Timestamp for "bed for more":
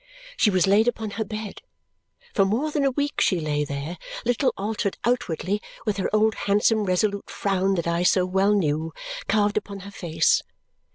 1.23-2.71